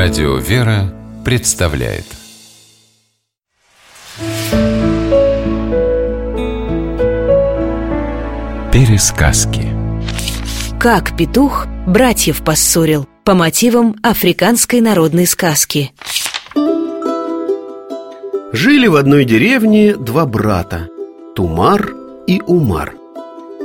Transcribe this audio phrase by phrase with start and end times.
[0.00, 2.04] Радио «Вера» представляет.
[8.72, 9.66] Пересказки.
[10.78, 15.90] Как петух братьев поссорил по мотивам африканской народной сказки.
[18.52, 20.88] Жили в одной деревне два брата
[21.34, 21.92] Тумар
[22.28, 22.94] и Умар.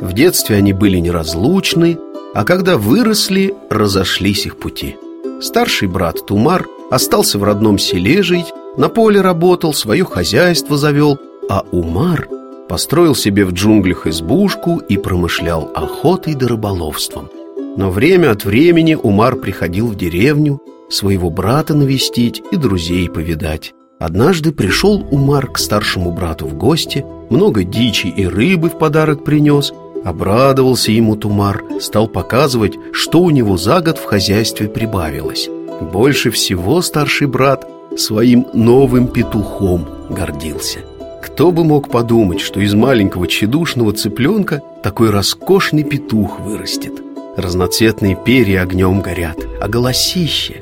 [0.00, 1.98] В детстве они были неразлучны,
[2.32, 4.96] а когда выросли, разошлись их пути
[5.42, 11.18] Старший брат Тумар остался в родном селе жить На поле работал, свое хозяйство завел
[11.50, 12.28] А Умар
[12.68, 17.28] построил себе в джунглях избушку И промышлял охотой да рыболовством.
[17.76, 23.72] Но время от времени Умар приходил в деревню Своего брата навестить и друзей повидать.
[23.98, 29.72] Однажды пришел Умар к старшему брату в гости Много дичи и рыбы в подарок принес
[30.04, 35.48] Обрадовался ему Тумар, стал показывать, что у него за год в хозяйстве прибавилось.
[35.80, 40.80] Больше всего старший брат своим новым петухом гордился.
[41.22, 46.92] Кто бы мог подумать, что из маленького тщедушного цыпленка такой роскошный петух вырастет.
[47.36, 50.60] Разноцветные перья огнем горят, а голосище.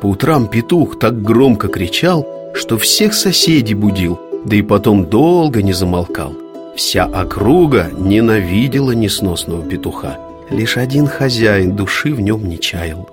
[0.00, 5.72] По утрам петух так громко кричал, что всех соседей будил, да и потом долго не
[5.72, 6.32] замолкал.
[6.78, 10.16] Вся округа ненавидела несносного петуха.
[10.48, 13.10] Лишь один хозяин души в нем не чаял.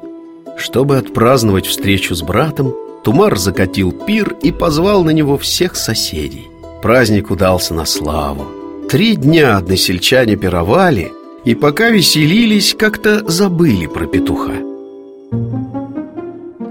[0.55, 6.47] Чтобы отпраздновать встречу с братом Тумар закатил пир и позвал на него всех соседей.
[6.83, 8.45] Праздник удался на славу.
[8.87, 11.11] Три дня односельчане пировали
[11.43, 14.53] И пока веселились, как-то забыли про петуха.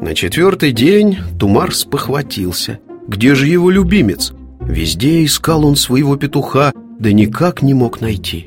[0.00, 2.78] На четвертый день Тумар спохватился.
[3.08, 4.32] Где же его любимец?
[4.60, 6.72] Везде искал он своего петуха
[7.05, 8.47] да никак не мог найти.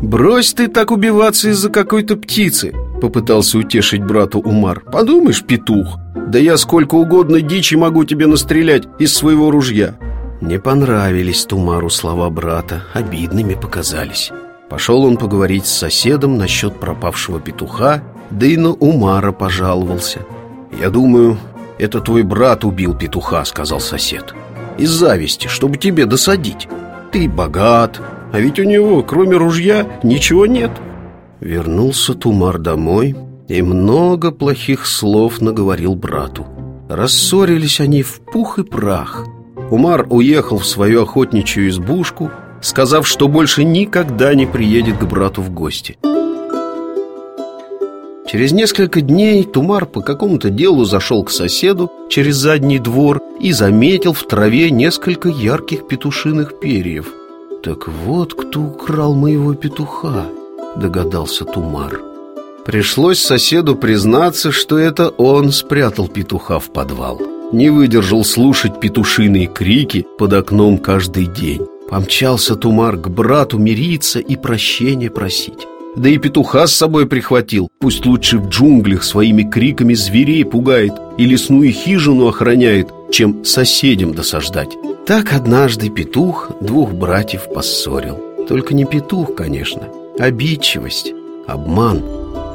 [0.00, 4.80] «Брось ты так убиваться из-за какой-то птицы!» Попытался утешить брату Умар.
[4.80, 9.96] «Подумаешь, петух, да я сколько угодно дичи могу тебе настрелять из своего ружья!»
[10.40, 14.30] Не понравились Тумару слова брата, обидными показались.
[14.70, 20.20] Пошел он поговорить с соседом насчет пропавшего петуха, да и на Умара пожаловался.
[20.80, 21.38] «Я думаю,
[21.78, 24.32] это твой брат убил петуха»,— сказал сосед.
[24.78, 26.68] «Из зависти, чтобы тебе досадить».
[27.12, 28.00] Ты богат,
[28.32, 30.70] а ведь у него, кроме ружья, ничего нет.
[31.40, 33.16] Вернулся Тумар домой
[33.48, 36.46] и много плохих слов наговорил брату.
[36.88, 39.26] Рассорились они в пух и прах.
[39.70, 45.50] Умар уехал в свою охотничью избушку Сказав, что больше никогда не приедет к брату в
[45.50, 45.96] гости
[48.30, 54.12] Через несколько дней Тумар по какому-то делу зашел к соседу через задний двор и заметил
[54.12, 57.08] в траве несколько ярких петушиных перьев.
[57.64, 60.26] «Так вот кто украл моего петуха»,—
[60.76, 62.00] догадался Тумар.
[62.64, 67.20] Пришлось соседу признаться, что это он спрятал петуха в подвал.
[67.50, 71.66] Не выдержал слушать петушиные крики под окном каждый день.
[71.88, 75.66] Помчался Тумар к брату мириться и прощения просить.
[75.96, 77.68] Да и петуха с собой прихватил.
[77.80, 84.76] Пусть лучше в джунглях своими криками зверей пугает И лесную хижину охраняет, чем соседям досаждать.
[85.06, 88.18] Так однажды петух двух братьев поссорил.
[88.48, 91.12] Только не петух, конечно Обидчивость,
[91.46, 92.02] обман,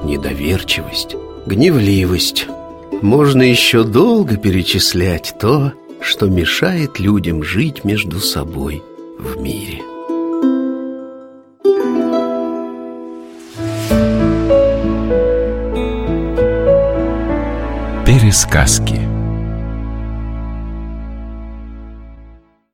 [0.06, 1.16] недоверчивость,
[1.46, 2.47] гневливость.
[3.02, 8.84] Можно еще долго перечислять то, что мешает людям жить между собой
[9.17, 9.81] в мире
[18.25, 19.15] Пересказки